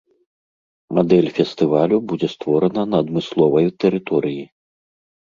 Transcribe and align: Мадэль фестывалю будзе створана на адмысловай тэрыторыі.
Мадэль 0.99 1.29
фестывалю 1.37 1.97
будзе 2.13 2.31
створана 2.35 2.89
на 2.95 3.05
адмысловай 3.07 3.73
тэрыторыі. 3.83 4.43